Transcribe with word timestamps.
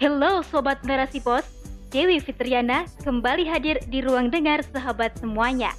Hello 0.00 0.40
Sobat 0.40 0.80
Narasi 0.80 1.20
Pos, 1.20 1.44
Dewi 1.92 2.24
Fitriana 2.24 2.88
kembali 3.04 3.44
hadir 3.44 3.76
di 3.84 4.00
ruang 4.00 4.32
dengar 4.32 4.64
sahabat 4.64 5.12
semuanya. 5.20 5.76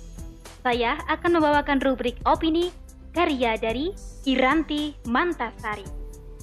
Saya 0.61 1.01
akan 1.09 1.41
membawakan 1.41 1.81
rubrik 1.81 2.21
opini 2.29 2.69
karya 3.17 3.57
dari 3.57 3.97
Iranti 4.29 4.93
Mantasari 5.09 5.89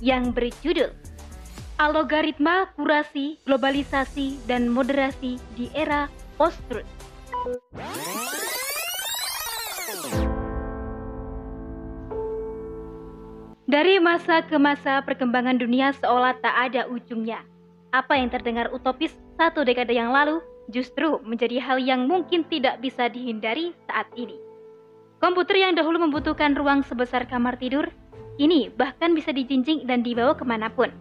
yang 0.02 0.34
berjudul 0.34 0.90
Algoritma 1.78 2.66
Kurasi, 2.74 3.38
Globalisasi, 3.46 4.42
dan 4.50 4.66
Moderasi 4.66 5.38
di 5.54 5.70
Era 5.70 6.10
Post-Truth. 6.34 6.90
Dari 13.70 14.02
masa 14.02 14.42
ke 14.42 14.58
masa 14.58 14.98
perkembangan 15.06 15.62
dunia 15.62 15.94
seolah 15.94 16.34
tak 16.42 16.74
ada 16.74 16.90
ujungnya. 16.90 17.46
Apa 17.88 18.20
yang 18.20 18.28
terdengar 18.28 18.68
utopis 18.68 19.16
satu 19.40 19.64
dekade 19.64 19.96
yang 19.96 20.12
lalu 20.12 20.44
justru 20.68 21.16
menjadi 21.24 21.56
hal 21.64 21.80
yang 21.80 22.04
mungkin 22.04 22.44
tidak 22.44 22.84
bisa 22.84 23.08
dihindari 23.08 23.72
saat 23.88 24.04
ini. 24.12 24.36
Komputer 25.18 25.56
yang 25.56 25.72
dahulu 25.72 26.04
membutuhkan 26.04 26.52
ruang 26.52 26.84
sebesar 26.84 27.24
kamar 27.24 27.56
tidur, 27.56 27.88
kini 28.36 28.68
bahkan 28.76 29.16
bisa 29.16 29.32
dijinjing 29.32 29.88
dan 29.88 30.04
dibawa 30.04 30.36
ke 30.36 30.44
mana 30.44 30.68
pun. 30.68 30.92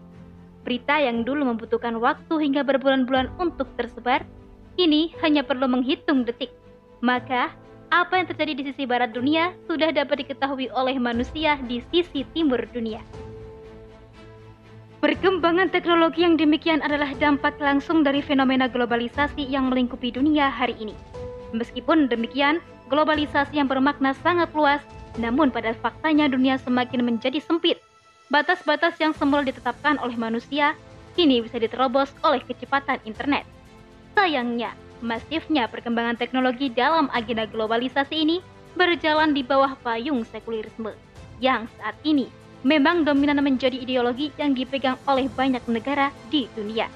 Berita 0.63 0.96
yang 0.98 1.27
dulu 1.27 1.44
membutuhkan 1.52 2.00
waktu 2.00 2.34
hingga 2.40 2.63
berbulan-bulan 2.63 3.35
untuk 3.35 3.68
tersebar, 3.76 4.24
kini 4.80 5.12
hanya 5.20 5.44
perlu 5.44 5.68
menghitung 5.68 6.24
detik. 6.24 6.55
Maka, 7.04 7.52
apa 7.91 8.20
yang 8.20 8.27
terjadi 8.32 8.52
di 8.58 8.63
sisi 8.72 8.84
barat 8.88 9.12
dunia 9.12 9.52
sudah 9.68 9.91
dapat 9.91 10.24
diketahui 10.24 10.72
oleh 10.72 10.96
manusia 10.99 11.60
di 11.68 11.84
sisi 11.91 12.24
timur 12.32 12.63
dunia. 12.72 13.04
Perkembangan 14.98 15.70
teknologi 15.70 16.26
yang 16.26 16.42
demikian 16.42 16.82
adalah 16.82 17.14
dampak 17.22 17.54
langsung 17.62 18.02
dari 18.02 18.20
fenomena 18.20 18.66
globalisasi 18.66 19.46
yang 19.46 19.70
melingkupi 19.70 20.10
dunia 20.10 20.49
hari 20.49 20.74
ini. 20.82 20.98
Meskipun 21.54 22.10
demikian, 22.10 22.58
globalisasi 22.90 23.62
yang 23.62 23.70
bermakna 23.70 24.18
sangat 24.26 24.49
luas, 24.58 24.82
namun 25.21 25.54
pada 25.54 25.77
faktanya 25.77 26.26
dunia 26.26 26.58
semakin 26.58 27.05
menjadi 27.05 27.38
sempit. 27.38 27.77
Batas-batas 28.34 28.98
yang 28.98 29.13
semula 29.13 29.46
ditetapkan 29.46 30.02
oleh 30.02 30.18
manusia 30.18 30.74
kini 31.14 31.46
bisa 31.46 31.62
diterobos 31.62 32.12
oleh 32.26 32.41
kecepatan 32.43 32.98
internet. 33.05 33.46
Sayangnya, 34.18 34.74
Masifnya 34.98 35.70
perkembangan 35.70 36.18
teknologi 36.18 36.74
dalam 36.74 37.05
agenda 37.14 37.46
globalisasi 37.46 38.18
ini 38.18 38.38
berjalan 38.74 39.30
di 39.30 39.46
bawah 39.46 39.77
payung 39.86 40.26
sekulerisme 40.26 40.90
yang 41.38 41.70
saat 41.77 41.93
ini 42.02 42.26
memang 42.66 43.05
dominan 43.05 43.41
menjadi 43.41 43.77
ideologi 43.77 44.34
yang 44.40 44.58
dipegang 44.58 44.98
oleh 45.05 45.30
banyak 45.30 45.62
negara 45.70 46.10
di 46.34 46.50
dunia. 46.58 46.90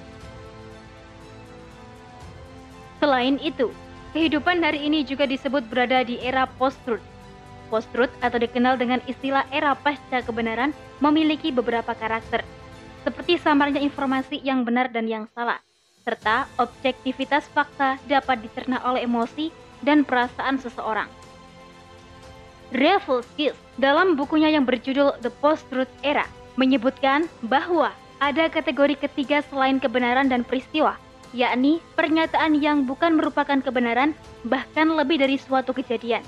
Selain 3.02 3.42
itu, 3.42 3.74
kehidupan 4.14 4.62
hari 4.62 4.86
ini 4.86 5.02
juga 5.02 5.26
disebut 5.26 5.66
berada 5.70 6.06
di 6.06 6.22
era 6.22 6.46
post-truth. 6.46 7.02
Post-truth 7.74 8.14
atau 8.22 8.38
dikenal 8.38 8.78
dengan 8.78 9.02
istilah 9.10 9.48
era 9.50 9.74
pasca 9.74 10.22
kebenaran 10.22 10.70
memiliki 11.02 11.50
beberapa 11.50 11.98
karakter, 11.98 12.46
seperti 13.02 13.42
samarnya 13.42 13.82
informasi 13.82 14.44
yang 14.46 14.62
benar 14.62 14.94
dan 14.94 15.10
yang 15.10 15.26
salah, 15.34 15.58
serta 16.06 16.46
objektivitas 16.62 17.50
fakta 17.50 17.98
dapat 18.06 18.46
dicerna 18.46 18.78
oleh 18.86 19.10
emosi 19.10 19.50
dan 19.82 20.06
perasaan 20.06 20.62
seseorang. 20.62 21.10
Skills 22.72 23.60
dalam 23.76 24.16
bukunya 24.16 24.48
yang 24.48 24.64
berjudul 24.64 25.20
The 25.20 25.32
Post-Truth 25.44 25.92
Era 26.08 26.24
menyebutkan 26.56 27.28
bahwa 27.48 27.92
ada 28.24 28.48
kategori 28.48 28.96
ketiga 28.96 29.44
selain 29.50 29.82
kebenaran 29.82 30.30
dan 30.30 30.46
peristiwa, 30.48 30.96
yakni 31.36 31.84
pernyataan 31.98 32.56
yang 32.60 32.88
bukan 32.88 33.18
merupakan 33.20 33.60
kebenaran 33.60 34.16
bahkan 34.48 34.88
lebih 34.94 35.20
dari 35.20 35.36
suatu 35.36 35.76
kejadian. 35.76 36.24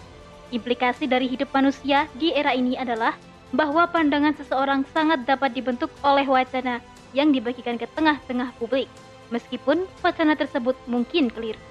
Implikasi 0.51 1.07
dari 1.07 1.31
hidup 1.31 1.49
manusia 1.55 2.05
di 2.17 2.35
era 2.35 2.51
ini 2.51 2.75
adalah 2.75 3.15
bahwa 3.53 3.85
pandangan 3.85 4.33
seseorang 4.35 4.81
sangat 4.91 5.23
dapat 5.29 5.53
dibentuk 5.53 5.93
oleh 6.01 6.25
wacana 6.25 6.81
yang 7.13 7.29
dibagikan 7.29 7.77
ke 7.77 7.85
tengah-tengah 7.93 8.51
publik 8.57 8.89
meskipun 9.29 9.85
wacana 10.01 10.33
tersebut 10.37 10.77
mungkin 10.89 11.29
keliru. 11.29 11.61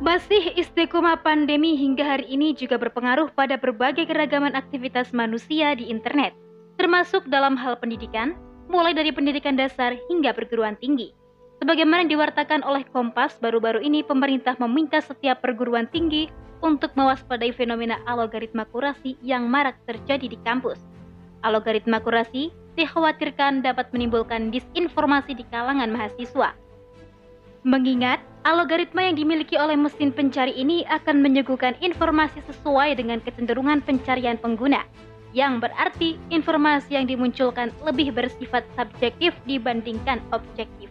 Masih 0.00 0.56
istiqomah 0.56 1.20
pandemi 1.20 1.76
hingga 1.76 2.16
hari 2.16 2.30
ini 2.32 2.56
juga 2.56 2.80
berpengaruh 2.80 3.34
pada 3.36 3.60
berbagai 3.60 4.08
keragaman 4.08 4.56
aktivitas 4.56 5.12
manusia 5.12 5.76
di 5.76 5.92
internet, 5.92 6.32
termasuk 6.80 7.28
dalam 7.28 7.58
hal 7.60 7.76
pendidikan, 7.76 8.32
mulai 8.72 8.96
dari 8.96 9.12
pendidikan 9.12 9.58
dasar 9.58 9.92
hingga 10.08 10.32
perguruan 10.32 10.80
tinggi. 10.80 11.12
Sebagaimana 11.60 12.08
diwartakan 12.08 12.64
oleh 12.64 12.82
Kompas, 12.88 13.36
baru-baru 13.38 13.84
ini 13.84 14.00
pemerintah 14.02 14.56
meminta 14.58 14.98
setiap 14.98 15.44
perguruan 15.44 15.86
tinggi 15.92 16.26
untuk 16.64 16.94
mewaspadai 16.96 17.52
fenomena 17.52 18.00
algoritma 18.08 18.64
kurasi 18.70 19.18
yang 19.20 19.46
marak 19.46 19.76
terjadi 19.84 20.26
di 20.26 20.38
kampus. 20.42 20.80
Algoritma 21.44 22.02
kurasi 22.02 22.50
dikhawatirkan 22.74 23.60
dapat 23.60 23.90
menimbulkan 23.92 24.48
disinformasi 24.48 25.36
di 25.36 25.44
kalangan 25.50 25.90
mahasiswa. 25.90 26.54
Mengingat 27.62 28.18
algoritma 28.42 29.06
yang 29.06 29.14
dimiliki 29.14 29.54
oleh 29.54 29.78
mesin 29.78 30.10
pencari 30.10 30.54
ini 30.58 30.82
akan 30.90 31.22
menyuguhkan 31.22 31.78
informasi 31.78 32.42
sesuai 32.50 32.98
dengan 32.98 33.22
kecenderungan 33.22 33.82
pencarian 33.86 34.34
pengguna, 34.34 34.82
yang 35.30 35.62
berarti 35.62 36.18
informasi 36.28 36.98
yang 36.98 37.06
dimunculkan 37.06 37.70
lebih 37.86 38.10
bersifat 38.10 38.66
subjektif 38.74 39.32
dibandingkan 39.46 40.18
objektif. 40.34 40.90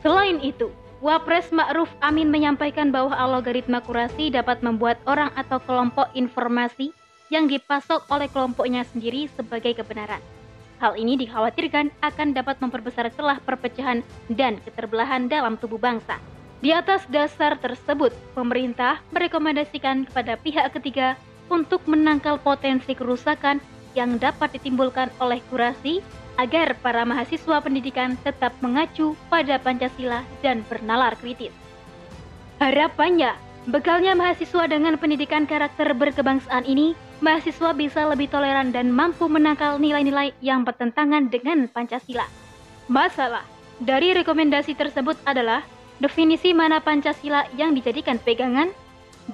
Selain 0.00 0.40
itu, 0.40 0.72
Wapres 1.04 1.52
Ma'ruf 1.52 1.92
Amin 2.00 2.32
menyampaikan 2.32 2.88
bahwa 2.88 3.12
algoritma 3.12 3.84
kurasi 3.84 4.32
dapat 4.32 4.64
membuat 4.64 4.96
orang 5.04 5.28
atau 5.36 5.60
kelompok 5.60 6.08
informasi 6.16 6.90
yang 7.28 7.44
dipasok 7.50 8.08
oleh 8.08 8.32
kelompoknya 8.32 8.86
sendiri 8.88 9.28
sebagai 9.36 9.76
kebenaran. 9.76 10.22
Hal 10.80 10.96
ini 10.96 11.20
dikhawatirkan 11.20 11.92
akan 12.00 12.28
dapat 12.36 12.60
memperbesar 12.64 13.12
celah 13.12 13.40
perpecahan 13.44 14.04
dan 14.32 14.60
keterbelahan 14.64 15.28
dalam 15.28 15.56
tubuh 15.60 15.80
bangsa. 15.80 16.16
Di 16.64 16.72
atas 16.72 17.04
dasar 17.12 17.60
tersebut, 17.60 18.16
pemerintah 18.32 19.04
merekomendasikan 19.12 20.08
kepada 20.08 20.40
pihak 20.40 20.72
ketiga 20.80 21.20
untuk 21.52 21.84
menangkal 21.84 22.40
potensi 22.40 22.96
kerusakan 22.96 23.60
yang 23.92 24.16
dapat 24.16 24.56
ditimbulkan 24.56 25.12
oleh 25.20 25.40
kurasi 25.52 26.00
agar 26.36 26.76
para 26.84 27.04
mahasiswa 27.04 27.60
pendidikan 27.64 28.16
tetap 28.20 28.52
mengacu 28.60 29.16
pada 29.32 29.56
Pancasila 29.56 30.20
dan 30.44 30.64
bernalar 30.68 31.16
kritis. 31.16 31.52
Harapannya, 32.60 33.36
bekalnya 33.68 34.12
mahasiswa 34.16 34.68
dengan 34.68 34.96
pendidikan 35.00 35.48
karakter 35.48 35.92
berkebangsaan 35.96 36.64
ini 36.64 36.92
mahasiswa 37.24 37.72
bisa 37.72 38.04
lebih 38.08 38.28
toleran 38.28 38.72
dan 38.72 38.92
mampu 38.92 39.28
menangkal 39.28 39.80
nilai-nilai 39.80 40.36
yang 40.44 40.64
bertentangan 40.64 41.32
dengan 41.32 41.68
Pancasila. 41.68 42.28
Masalah 42.88 43.44
dari 43.80 44.12
rekomendasi 44.12 44.76
tersebut 44.76 45.16
adalah 45.24 45.64
definisi 46.02 46.52
mana 46.52 46.82
Pancasila 46.82 47.48
yang 47.56 47.72
dijadikan 47.72 48.20
pegangan 48.20 48.72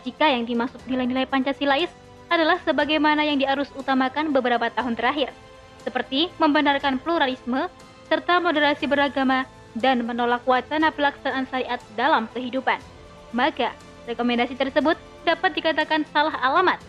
jika 0.07 0.31
yang 0.31 0.49
dimaksud 0.49 0.81
nilai-nilai 0.89 1.29
Pancasilais 1.29 1.93
adalah 2.33 2.57
sebagaimana 2.65 3.29
yang 3.29 3.37
diarus 3.37 3.69
utamakan 3.77 4.33
beberapa 4.33 4.73
tahun 4.73 4.97
terakhir, 4.97 5.29
seperti 5.85 6.33
membenarkan 6.41 6.97
pluralisme 6.97 7.69
serta 8.09 8.41
moderasi 8.41 8.89
beragama 8.89 9.45
dan 9.77 10.01
menolak 10.05 10.41
wacana 10.49 10.89
pelaksanaan 10.89 11.45
syariat 11.53 11.81
dalam 11.93 12.25
kehidupan. 12.33 12.81
Maka, 13.37 13.77
rekomendasi 14.09 14.57
tersebut 14.57 14.97
dapat 15.29 15.53
dikatakan 15.53 16.09
salah 16.09 16.35
alamat 16.41 16.81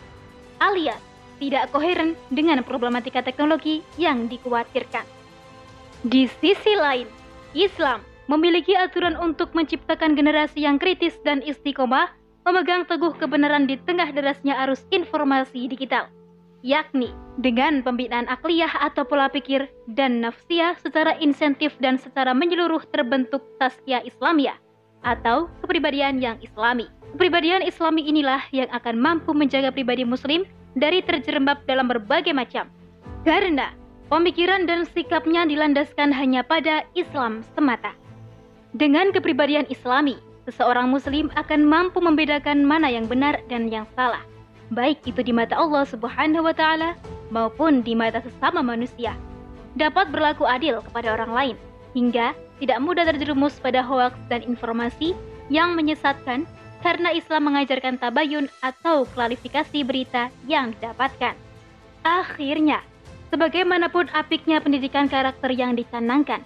alias 0.64 1.00
tidak 1.44 1.68
koheren 1.76 2.16
dengan 2.32 2.64
problematika 2.64 3.20
teknologi 3.20 3.84
yang 4.00 4.32
dikhawatirkan. 4.32 5.04
Di 6.08 6.32
sisi 6.40 6.74
lain, 6.80 7.08
Islam 7.52 8.00
memiliki 8.32 8.76
aturan 8.78 9.16
untuk 9.20 9.52
menciptakan 9.52 10.16
generasi 10.16 10.64
yang 10.64 10.80
kritis 10.80 11.20
dan 11.28 11.44
istiqomah 11.44 12.12
memegang 12.44 12.84
teguh 12.88 13.16
kebenaran 13.16 13.68
di 13.68 13.80
tengah 13.88 14.12
derasnya 14.12 14.56
arus 14.68 14.84
informasi 14.92 15.68
digital, 15.72 16.12
yakni 16.64 17.12
dengan 17.40 17.80
pembinaan 17.82 18.28
akliyah 18.28 18.72
atau 18.84 19.08
pola 19.08 19.32
pikir 19.32 19.68
dan 19.96 20.20
nafsiyah 20.20 20.76
secara 20.80 21.16
insentif 21.24 21.74
dan 21.80 21.96
secara 21.96 22.36
menyeluruh 22.36 22.84
terbentuk 22.92 23.42
tazkiyah 23.64 24.04
Islamiyah 24.04 24.60
atau 25.04 25.52
kepribadian 25.64 26.20
yang 26.20 26.40
islami. 26.40 26.88
Kepribadian 27.14 27.62
islami 27.62 28.08
inilah 28.08 28.42
yang 28.56 28.72
akan 28.72 28.98
mampu 28.98 29.36
menjaga 29.36 29.70
pribadi 29.70 30.08
muslim 30.08 30.48
dari 30.74 31.04
terjerembab 31.04 31.62
dalam 31.70 31.86
berbagai 31.86 32.34
macam. 32.34 32.72
Karena 33.22 33.76
pemikiran 34.10 34.66
dan 34.66 34.88
sikapnya 34.90 35.46
dilandaskan 35.46 36.10
hanya 36.10 36.42
pada 36.42 36.88
Islam 36.98 37.46
semata. 37.54 38.03
Dengan 38.74 39.14
kepribadian 39.14 39.70
islami, 39.70 40.18
seseorang 40.50 40.90
muslim 40.90 41.30
akan 41.38 41.62
mampu 41.62 42.02
membedakan 42.02 42.66
mana 42.66 42.90
yang 42.90 43.06
benar 43.06 43.38
dan 43.46 43.70
yang 43.70 43.86
salah. 43.94 44.26
Baik 44.74 44.98
itu 45.06 45.22
di 45.22 45.30
mata 45.30 45.54
Allah 45.54 45.86
subhanahu 45.86 46.50
wa 46.50 46.56
ta'ala 46.58 46.98
maupun 47.30 47.86
di 47.86 47.94
mata 47.94 48.18
sesama 48.26 48.66
manusia. 48.66 49.14
Dapat 49.78 50.10
berlaku 50.10 50.50
adil 50.50 50.82
kepada 50.90 51.14
orang 51.14 51.32
lain 51.38 51.56
hingga 51.94 52.34
tidak 52.58 52.82
mudah 52.82 53.06
terjerumus 53.06 53.62
pada 53.62 53.86
hoaks 53.86 54.18
dan 54.26 54.42
informasi 54.42 55.14
yang 55.54 55.78
menyesatkan 55.78 56.50
karena 56.82 57.14
Islam 57.14 57.54
mengajarkan 57.54 58.02
tabayun 58.02 58.50
atau 58.66 59.06
klarifikasi 59.14 59.86
berita 59.86 60.34
yang 60.50 60.74
didapatkan. 60.74 61.38
Akhirnya, 62.02 62.82
sebagaimanapun 63.30 64.10
apiknya 64.18 64.60
pendidikan 64.66 65.06
karakter 65.06 65.54
yang 65.54 65.78
dicanangkan, 65.78 66.42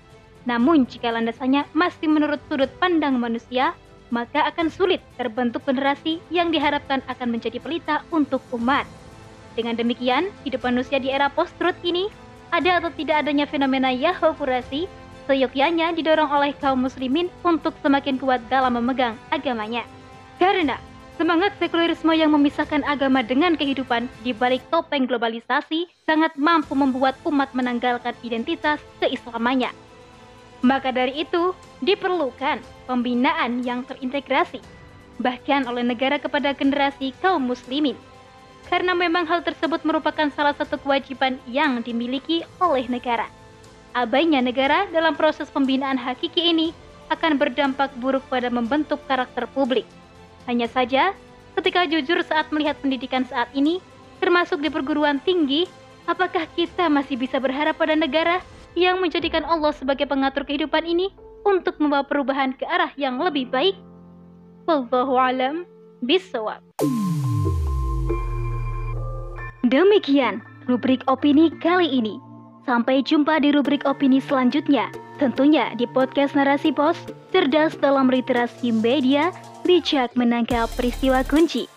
namun 0.48 0.88
jika 0.88 1.12
landasannya 1.12 1.68
masih 1.76 2.08
menurut 2.08 2.40
sudut 2.48 2.72
pandang 2.80 3.20
manusia, 3.20 3.76
maka 4.08 4.48
akan 4.48 4.72
sulit 4.72 5.04
terbentuk 5.20 5.68
generasi 5.68 6.24
yang 6.32 6.56
diharapkan 6.56 7.04
akan 7.12 7.36
menjadi 7.36 7.60
pelita 7.60 8.08
untuk 8.16 8.40
umat. 8.56 8.88
Dengan 9.60 9.76
demikian, 9.76 10.32
hidup 10.48 10.64
manusia 10.64 11.04
di 11.04 11.12
era 11.12 11.28
post-truth 11.28 11.76
ini, 11.84 12.08
ada 12.56 12.80
atau 12.80 12.88
tidak 12.96 13.28
adanya 13.28 13.44
fenomena 13.44 13.92
Yahokurasi, 13.92 14.88
seyogyanya 15.28 15.92
didorong 15.92 16.32
oleh 16.32 16.56
kaum 16.56 16.88
muslimin 16.88 17.28
untuk 17.44 17.76
semakin 17.84 18.16
kuat 18.16 18.40
dalam 18.48 18.80
memegang 18.80 19.20
agamanya. 19.36 19.84
Karena 20.40 20.80
semangat 21.20 21.52
sekulerisme 21.60 22.16
yang 22.16 22.32
memisahkan 22.32 22.88
agama 22.88 23.20
dengan 23.20 23.60
kehidupan 23.60 24.08
di 24.24 24.32
balik 24.32 24.64
topeng 24.72 25.04
globalisasi 25.04 25.92
sangat 26.08 26.32
mampu 26.40 26.72
membuat 26.72 27.20
umat 27.28 27.52
menanggalkan 27.52 28.16
identitas 28.24 28.80
keislamannya. 29.04 29.87
Maka 30.66 30.90
dari 30.90 31.22
itu, 31.22 31.54
diperlukan 31.86 32.62
pembinaan 32.90 33.62
yang 33.62 33.86
terintegrasi, 33.86 34.62
bahkan 35.22 35.66
oleh 35.70 35.86
negara 35.86 36.18
kepada 36.18 36.54
generasi 36.58 37.14
kaum 37.22 37.46
muslimin. 37.46 37.98
Karena 38.68 38.92
memang 38.98 39.24
hal 39.30 39.46
tersebut 39.46 39.86
merupakan 39.88 40.28
salah 40.34 40.58
satu 40.58 40.82
kewajiban 40.82 41.40
yang 41.48 41.80
dimiliki 41.86 42.44
oleh 42.60 42.90
negara. 42.90 43.30
Abainya 43.94 44.44
negara 44.44 44.90
dalam 44.92 45.16
proses 45.16 45.48
pembinaan 45.48 45.96
hakiki 45.96 46.52
ini 46.52 46.76
akan 47.08 47.40
berdampak 47.40 47.96
buruk 47.98 48.26
pada 48.28 48.52
membentuk 48.52 49.00
karakter 49.08 49.48
publik 49.56 49.88
hanya 50.48 50.72
saja, 50.72 51.12
ketika 51.60 51.84
jujur 51.84 52.24
saat 52.24 52.48
melihat 52.56 52.80
pendidikan 52.80 53.28
saat 53.28 53.52
ini, 53.52 53.84
termasuk 54.24 54.64
di 54.64 54.72
perguruan 54.72 55.20
tinggi, 55.20 55.68
apakah 56.08 56.48
kita 56.56 56.88
masih 56.88 57.20
bisa 57.20 57.36
berharap 57.38 57.76
pada 57.76 58.00
negara 58.00 58.40
yang 58.74 59.00
menjadikan 59.00 59.46
Allah 59.46 59.72
sebagai 59.72 60.10
pengatur 60.10 60.44
kehidupan 60.44 60.84
ini 60.84 61.14
untuk 61.48 61.80
membawa 61.80 62.04
perubahan 62.04 62.52
ke 62.58 62.68
arah 62.68 62.92
yang 63.00 63.22
lebih 63.22 63.48
baik? 63.48 63.78
Wallahu 64.68 65.16
alam 65.16 65.64
bisawab. 66.04 66.60
Demikian 69.68 70.44
rubrik 70.68 71.04
opini 71.08 71.52
kali 71.64 71.88
ini. 71.88 72.20
Sampai 72.68 73.00
jumpa 73.00 73.40
di 73.40 73.56
rubrik 73.56 73.88
opini 73.88 74.20
selanjutnya. 74.20 74.92
Tentunya 75.18 75.72
di 75.80 75.88
podcast 75.88 76.36
Narasi 76.36 76.76
Pos, 76.76 77.00
cerdas 77.32 77.80
dalam 77.80 78.12
literasi 78.12 78.76
media 78.76 79.32
bijak 79.64 80.14
menangkap 80.20 80.68
peristiwa 80.76 81.24
kunci. 81.24 81.77